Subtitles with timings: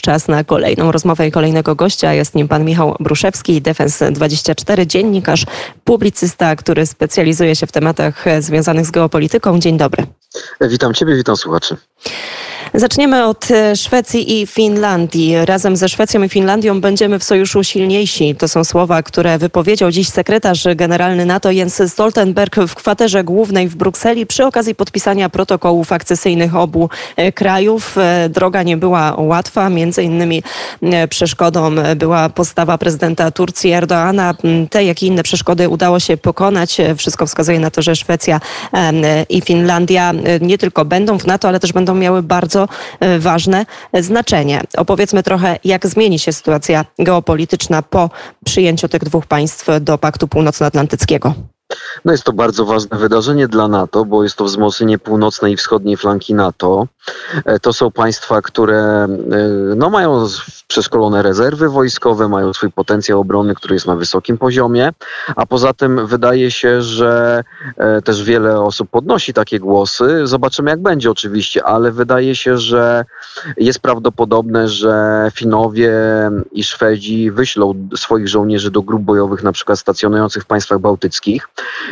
[0.00, 2.12] Czas na kolejną rozmowę i kolejnego gościa.
[2.12, 5.46] Jest nim pan Michał Bruszewski, Defens24, dziennikarz,
[5.84, 9.58] publicysta, który specjalizuje się w tematach związanych z geopolityką.
[9.58, 10.06] Dzień dobry.
[10.60, 11.76] Witam ciebie, witam słuchaczy.
[12.74, 15.44] Zaczniemy od e, Szwecji i Finlandii.
[15.44, 18.34] Razem ze Szwecją i Finlandią będziemy w sojuszu silniejsi.
[18.34, 23.76] To są słowa, które wypowiedział dziś sekretarz generalny NATO Jens Stoltenberg w kwaterze głównej w
[23.76, 27.98] Brukseli przy okazji podpisania protokołów akcesyjnych obu e, krajów.
[27.98, 29.70] E, droga nie była łatwa.
[29.70, 30.42] Między innymi
[31.08, 34.34] przeszkodą była postawa prezydenta Turcji Erdoana.
[34.70, 36.76] Te, jak i inne przeszkody udało się pokonać.
[36.96, 38.40] Wszystko wskazuje na to, że Szwecja
[39.28, 42.68] i Finlandia nie tylko będą w NATO, ale też będą miały bardzo bardzo
[43.00, 44.60] e, ważne znaczenie.
[44.76, 48.10] Opowiedzmy trochę, jak zmieni się sytuacja geopolityczna po
[48.44, 51.34] przyjęciu tych dwóch państw do Paktu Północnoatlantyckiego.
[52.04, 55.96] No jest to bardzo ważne wydarzenie dla NATO, bo jest to wzmocnienie północnej i wschodniej
[55.96, 56.86] flanki NATO.
[57.44, 59.08] E, to są państwa, które e,
[59.76, 60.26] no, mają
[60.66, 64.92] przeszkolone rezerwy wojskowe, mają swój potencjał obronny, który jest na wysokim poziomie,
[65.36, 67.44] a poza tym wydaje się, że
[67.76, 70.26] e, też wiele osób podnosi takie głosy.
[70.26, 73.04] Zobaczymy jak będzie oczywiście, ale wydaje się, że
[73.56, 75.92] jest prawdopodobne, że Finowie
[76.52, 81.48] i Szwedzi wyślą swoich żołnierzy do grup bojowych, na przykład stacjonujących w państwach bałtyckich,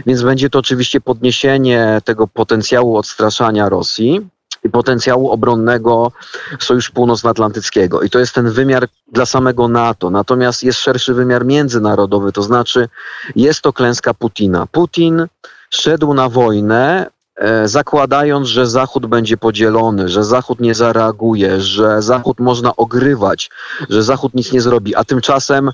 [0.06, 4.28] więc będzie to oczywiście podniesienie tego potencjału odstraszania Rosji
[4.64, 6.12] i potencjału obronnego
[6.60, 8.02] Sojuszu Północnoatlantyckiego.
[8.02, 10.10] I to jest ten wymiar dla samego NATO.
[10.10, 12.88] Natomiast jest szerszy wymiar międzynarodowy, to znaczy
[13.36, 14.66] jest to klęska Putina.
[14.66, 15.26] Putin
[15.70, 22.40] szedł na wojnę e, zakładając, że Zachód będzie podzielony, że Zachód nie zareaguje, że Zachód
[22.40, 23.50] można ogrywać,
[23.90, 25.70] że Zachód nic nie zrobi, a tymczasem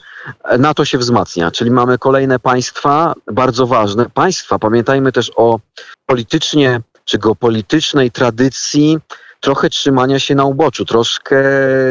[0.58, 4.58] NATO się wzmacnia, czyli mamy kolejne państwa, bardzo ważne państwa.
[4.58, 5.60] Pamiętajmy też o
[6.06, 8.98] politycznie czy geopolitycznej tradycji
[9.44, 11.36] trochę trzymania się na uboczu, troszkę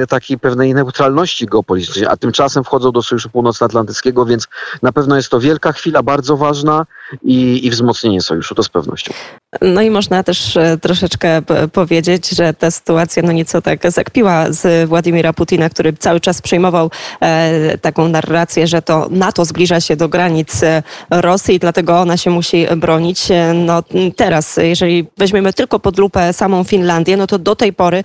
[0.09, 4.47] takiej pewnej neutralności geopolitycznej, a tymczasem wchodzą do Sojuszu Północnoatlantyckiego, więc
[4.81, 6.86] na pewno jest to wielka chwila, bardzo ważna
[7.23, 9.14] i, i wzmocnienie sojuszu, to z pewnością.
[9.61, 11.41] No i można też e, troszeczkę
[11.73, 16.91] powiedzieć, że ta sytuacja no nieco tak zakpiła z Władimira Putina, który cały czas przyjmował
[17.21, 22.30] e, taką narrację, że to NATO zbliża się do granic e, Rosji, dlatego ona się
[22.30, 23.27] musi bronić.
[23.53, 23.83] No
[24.15, 28.03] teraz, jeżeli weźmiemy tylko pod lupę samą Finlandię, no to do tej pory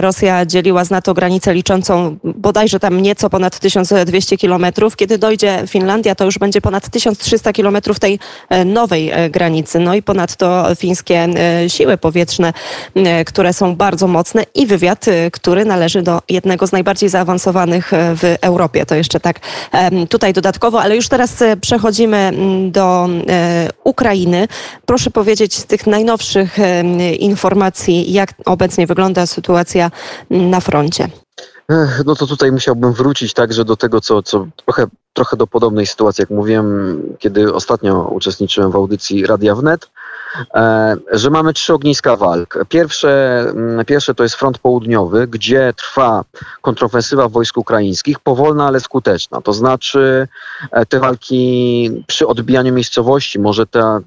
[0.00, 4.96] Rosja dzieliła z NATO granicę liczącą bodajże tam nieco ponad 1200 kilometrów.
[4.96, 8.18] Kiedy dojdzie Finlandia, to już będzie ponad 1300 kilometrów tej
[8.64, 9.78] nowej granicy.
[9.78, 12.52] No i ponadto fińskie e, siły powietrzne,
[12.94, 17.90] e, które są bardzo mocne i wywiad, e, który należy do jednego z najbardziej zaawansowanych
[17.92, 18.86] w Europie.
[18.86, 19.40] To jeszcze tak
[20.08, 22.32] tutaj dodatkowo, ale już teraz przechodzimy
[22.70, 23.08] do
[23.84, 24.48] Ukrainy.
[24.86, 26.56] Proszę powiedzieć z tych najnowszych
[27.18, 29.90] informacji, jak obecnie wygląda sytuacja
[30.30, 31.08] na froncie.
[32.06, 36.22] No to tutaj musiałbym wrócić także do tego, co, co trochę, trochę do podobnej sytuacji,
[36.22, 39.90] jak mówiłem, kiedy ostatnio uczestniczyłem w audycji Radia Wnet.
[40.54, 42.58] E, że mamy trzy ogniska walk.
[42.68, 46.24] Pierwsze, mm, pierwsze to jest front południowy, gdzie trwa
[46.60, 49.40] kontrofensywa wojsk ukraińskich, powolna, ale skuteczna.
[49.40, 50.28] To znaczy
[50.70, 54.00] e, te walki przy odbijaniu miejscowości, może te,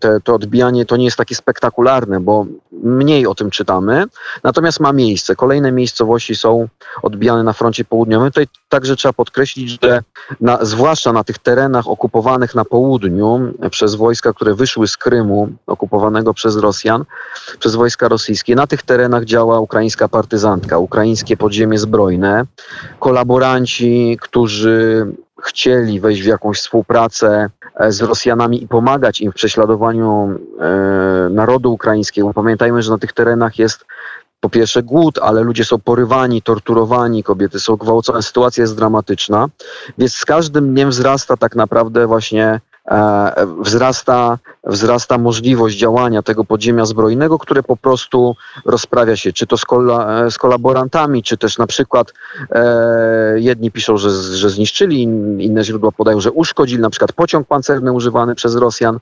[0.00, 2.46] te, to odbijanie to nie jest takie spektakularne, bo
[2.82, 4.04] mniej o tym czytamy,
[4.42, 5.36] natomiast ma miejsce.
[5.36, 6.68] Kolejne miejscowości są
[7.02, 8.30] odbijane na froncie południowym.
[8.30, 10.02] Tutaj także trzeba podkreślić, że
[10.40, 16.34] na, zwłaszcza na tych terenach okupowanych na południu przez wojska, które wyszły z Krymu, okupowanego
[16.34, 17.04] przez Rosjan,
[17.58, 22.44] przez wojska rosyjskie, na tych terenach działa ukraińska partyzantka, ukraińskie podziemie zbrojne,
[23.00, 25.06] kolaboranci, którzy
[25.42, 31.72] chcieli wejść w jakąś współpracę e, z Rosjanami i pomagać im w prześladowaniu e, narodu
[31.72, 32.34] ukraińskiego.
[32.34, 33.84] Pamiętajmy, że na tych terenach jest
[34.40, 39.48] po pierwsze głód, ale ludzie są porywani, torturowani, kobiety są gwałcone, sytuacja jest dramatyczna,
[39.98, 42.60] więc z każdym dniem wzrasta tak naprawdę właśnie
[43.60, 49.64] wzrasta, wzrasta możliwość działania tego podziemia zbrojnego, które po prostu rozprawia się, czy to z,
[49.64, 52.12] kola, e, z kolaborantami, czy też na przykład
[52.50, 55.02] e, jedni piszą, że, że zniszczyli,
[55.38, 58.98] inne źródła podają, że uszkodzili na przykład pociąg pancerny używany przez Rosjan,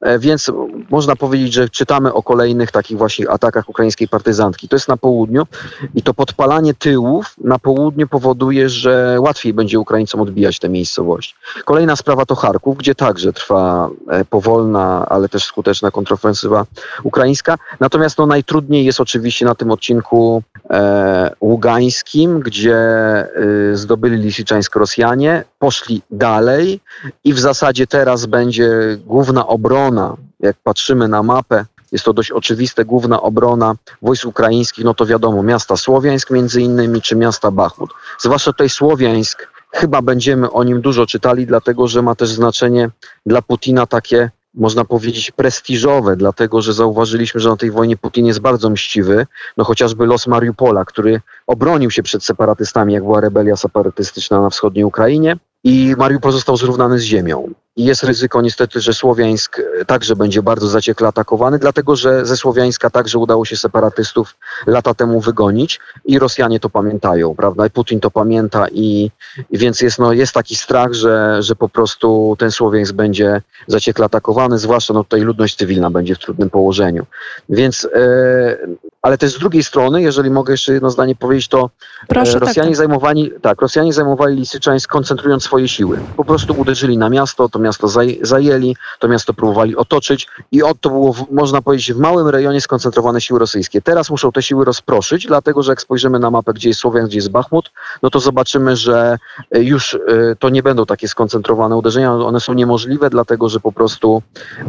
[0.00, 0.50] e, więc
[0.90, 4.68] można powiedzieć, że czytamy o kolejnych takich właśnie atakach ukraińskiej partyzantki.
[4.68, 5.46] To jest na południu
[5.94, 11.34] i to podpalanie tyłów na południu powoduje, że łatwiej będzie Ukraińcom odbijać te miejscowości.
[11.64, 16.66] Kolejna sprawa to Charków, gdzie także że trwa e, powolna, ale też skuteczna kontrofensywa
[17.02, 17.58] ukraińska.
[17.80, 23.26] Natomiast no, najtrudniej jest oczywiście na tym odcinku e, ługańskim, gdzie e,
[23.74, 26.80] zdobyli Lisiczańsk Rosjanie, poszli dalej
[27.24, 28.70] i w zasadzie teraz będzie
[29.06, 34.94] główna obrona, jak patrzymy na mapę jest to dość oczywiste, główna obrona wojsk ukraińskich, no
[34.94, 37.90] to wiadomo, miasta Słowiańsk między innymi, czy miasta Bachmut.
[38.20, 42.90] Zwłaszcza tutaj Słowiańsk, chyba będziemy o nim dużo czytali, dlatego że ma też znaczenie
[43.26, 48.40] dla Putina takie można powiedzieć, prestiżowe, dlatego że zauważyliśmy, że na tej wojnie Putin jest
[48.40, 49.26] bardzo mściwy.
[49.56, 54.84] No chociażby los Mariupola, który obronił się przed separatystami, jak była rebelia separatystyczna na wschodniej
[54.84, 57.54] Ukrainie i Mariupol został zrównany z ziemią.
[57.76, 62.90] Jest ryzyko niestety, że Słowiańsk e, także będzie bardzo zaciekle atakowany, dlatego że ze Słowiańska
[62.90, 64.36] także udało się separatystów
[64.66, 67.66] lata temu wygonić i Rosjanie to pamiętają, prawda?
[67.66, 69.10] I Putin to pamięta i,
[69.50, 74.04] i więc jest, no, jest taki strach, że, że po prostu ten Słowiańsk będzie zaciekle
[74.04, 77.06] atakowany, zwłaszcza no, tutaj ludność cywilna będzie w trudnym położeniu.
[77.48, 78.56] Więc, e,
[79.04, 81.70] ale też z drugiej strony, jeżeli mogę jeszcze jedno zdanie powiedzieć, to
[82.02, 82.76] e, Proszę, Rosjanie tak.
[82.76, 85.98] zajmowali, tak, Rosjanie zajmowali Lisyczańsk koncentrując swoje siły.
[86.16, 90.80] Po prostu uderzyli na miasto, to miasto zaj zajęli, to miasto próbowali otoczyć i od
[90.80, 93.82] to było, w, można powiedzieć, w małym rejonie skoncentrowane siły rosyjskie.
[93.82, 97.18] Teraz muszą te siły rozproszyć, dlatego że jak spojrzymy na mapę, gdzie jest Słowian, gdzie
[97.18, 97.70] jest Bachmut,
[98.02, 99.18] no to zobaczymy, że
[99.50, 99.98] e, już e,
[100.38, 104.22] to nie będą takie skoncentrowane uderzenia, one są niemożliwe, dlatego że po prostu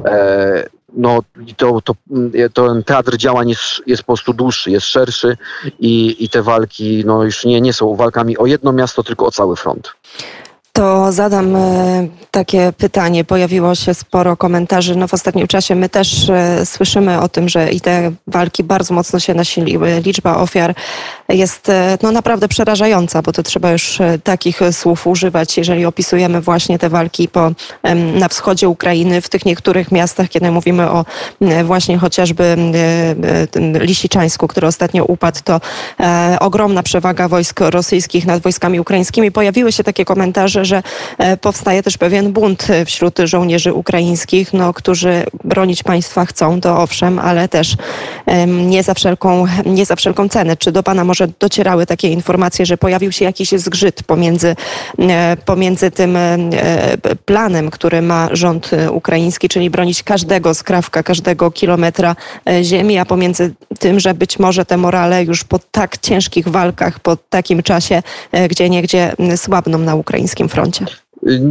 [0.05, 0.65] e,
[0.95, 1.23] no,
[1.57, 1.95] to, to,
[2.53, 5.37] to, ten teatr działań jest, jest po prostu dłuższy, jest szerszy
[5.79, 9.31] i, i te walki no, już nie, nie są walkami o jedno miasto, tylko o
[9.31, 9.95] cały front.
[10.75, 13.23] To zadam e, takie pytanie.
[13.23, 14.95] Pojawiło się sporo komentarzy.
[14.95, 18.93] No w ostatnim czasie my też e, słyszymy o tym, że i te walki bardzo
[18.93, 20.01] mocno się nasiliły.
[20.05, 20.75] Liczba ofiar
[21.29, 26.79] jest e, no, naprawdę przerażająca, bo to trzeba już takich słów używać, jeżeli opisujemy właśnie
[26.79, 27.51] te walki po,
[28.19, 31.05] na wschodzie Ukrainy, w tych niektórych miastach, kiedy mówimy o
[31.63, 32.57] właśnie chociażby
[33.79, 35.61] Lisiczańsku, który ostatnio upadł, to
[36.39, 39.31] ogromna przewaga wojsk rosyjskich nad wojskami ukraińskimi.
[39.31, 40.83] Pojawiły się takie komentarze, że
[41.17, 47.19] e, powstaje też pewien bunt wśród żołnierzy ukraińskich, no, którzy bronić państwa chcą, to owszem,
[47.19, 47.75] ale też
[48.47, 50.57] nie za, wszelką, nie za wszelką cenę.
[50.57, 54.55] Czy do Pana może docierały takie informacje, że pojawił się jakiś zgrzyt pomiędzy,
[54.99, 56.37] e, pomiędzy tym e,
[57.25, 62.15] planem, który ma rząd ukraiński, czyli bronić każdego skrawka, każdego kilometra
[62.61, 67.15] ziemi, a pomiędzy tym, że być może te morale już po tak ciężkich walkach, po
[67.15, 68.03] takim czasie,
[68.49, 70.54] gdzie niegdzie słabną na ukraińskim froncie?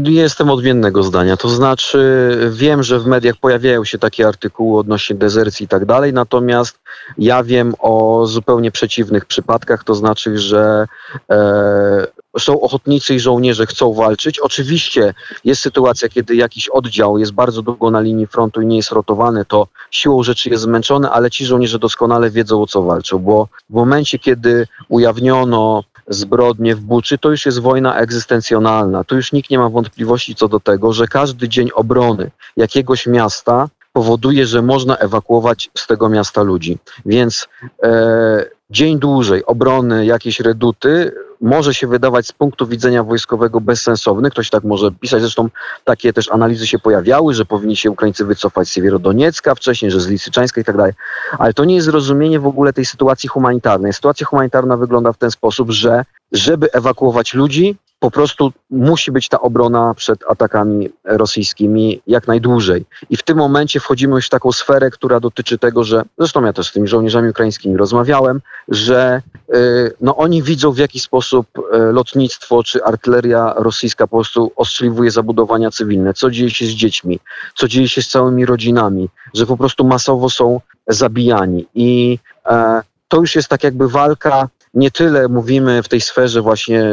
[0.04, 1.36] Jestem odmiennego zdania.
[1.36, 6.12] To znaczy, wiem, że w mediach pojawiają się takie artykuły odnośnie dezercji i tak dalej,
[6.12, 6.78] natomiast
[7.18, 9.84] ja wiem o zupełnie przeciwnych przypadkach.
[9.84, 10.86] To znaczy, że
[11.30, 12.06] e,
[12.38, 14.38] są ochotnicy i żołnierze, chcą walczyć.
[14.38, 15.14] Oczywiście
[15.44, 19.44] jest sytuacja, kiedy jakiś oddział jest bardzo długo na linii frontu i nie jest rotowany,
[19.44, 23.74] to siłą rzeczy jest zmęczony, ale ci żołnierze doskonale wiedzą, o co walczą, bo w
[23.74, 29.04] momencie, kiedy ujawniono zbrodnie w Buczy, to już jest wojna egzystencjonalna.
[29.04, 33.68] Tu już nikt nie ma wątpliwości co do tego, że każdy dzień obrony jakiegoś miasta
[33.92, 36.78] powoduje, że można ewakuować z tego miasta ludzi.
[37.06, 37.48] Więc
[37.82, 44.30] e, dzień dłużej obrony jakiejś reduty może się wydawać z punktu widzenia wojskowego bezsensowny.
[44.30, 45.20] Ktoś tak może pisać.
[45.20, 45.48] Zresztą
[45.84, 50.08] takie też analizy się pojawiały, że powinni się Ukraińcy wycofać z Siewierodoniecka wcześniej, że z
[50.08, 50.92] Lisyczańska i tak dalej.
[51.38, 53.92] Ale to nie jest zrozumienie w ogóle tej sytuacji humanitarnej.
[53.92, 59.40] Sytuacja humanitarna wygląda w ten sposób, że żeby ewakuować ludzi, po prostu musi być ta
[59.40, 62.84] obrona przed atakami rosyjskimi jak najdłużej.
[63.10, 66.52] I w tym momencie wchodzimy już w taką sferę, która dotyczy tego, że zresztą ja
[66.52, 69.22] też z tymi żołnierzami ukraińskimi rozmawiałem, że
[69.54, 71.62] y, no, oni widzą w jaki sposób y,
[71.92, 77.20] lotnictwo czy artyleria rosyjska po prostu ostrzeliwuje zabudowania cywilne, co dzieje się z dziećmi,
[77.54, 81.66] co dzieje się z całymi rodzinami, że po prostu masowo są zabijani.
[81.74, 86.84] I e, to już jest tak jakby walka nie tyle mówimy w tej sferze właśnie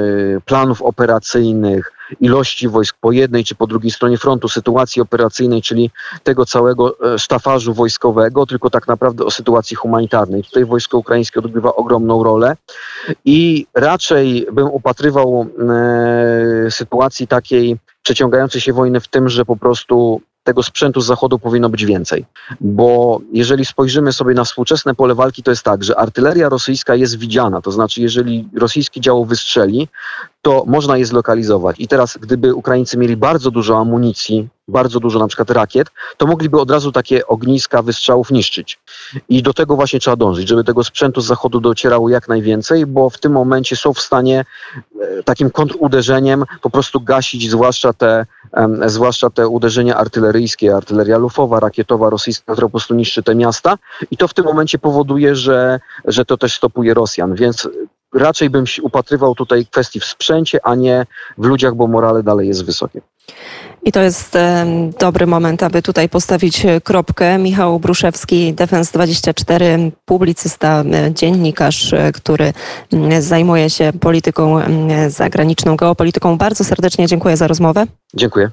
[0.45, 5.91] planów operacyjnych, ilości wojsk po jednej czy po drugiej stronie frontu, sytuacji operacyjnej, czyli
[6.23, 10.43] tego całego e, sztafarzu wojskowego, tylko tak naprawdę o sytuacji humanitarnej.
[10.43, 12.55] Tutaj wojsko ukraińskie odgrywa ogromną rolę
[13.25, 20.21] i raczej bym upatrywał e, sytuacji takiej przeciągającej się wojny w tym, że po prostu
[20.43, 22.25] tego sprzętu z zachodu powinno być więcej.
[22.61, 27.17] Bo jeżeli spojrzymy sobie na współczesne pole walki, to jest tak, że artyleria rosyjska jest
[27.17, 27.61] widziana.
[27.61, 29.87] To znaczy, jeżeli rosyjskie działo wystrzeli,
[30.41, 31.75] to można je zlokalizować.
[31.79, 35.87] I teraz, gdyby Ukraińcy mieli bardzo dużo amunicji, bardzo dużo na przykład rakiet,
[36.17, 38.79] to mogliby od razu takie ogniska wystrzałów niszczyć.
[39.29, 43.09] I do tego właśnie trzeba dążyć, żeby tego sprzętu z zachodu docierało jak najwięcej, bo
[43.09, 44.45] w tym momencie są w stanie
[45.01, 48.25] e, takim kontruderzeniem po prostu gasić zwłaszcza te,
[48.85, 53.77] zwłaszcza te uderzenia artyleryjskie, artyleria lufowa, rakietowa rosyjska, która po prostu niszczy te miasta.
[54.11, 57.35] I to w tym momencie powoduje, że, że to też stopuje Rosjan.
[57.35, 57.69] Więc
[58.13, 61.05] raczej bym się upatrywał tutaj kwestii w sprzęcie, a nie
[61.37, 63.01] w ludziach, bo morale dalej jest wysokie.
[63.83, 64.37] I to jest
[64.99, 67.37] dobry moment, aby tutaj postawić kropkę.
[67.37, 72.53] Michał Bruszewski, Defens24, publicysta, dziennikarz, który
[73.19, 74.59] zajmuje się polityką
[75.07, 76.37] zagraniczną, geopolityką.
[76.37, 77.85] Bardzo serdecznie dziękuję za rozmowę.
[78.15, 78.49] Dziękuję.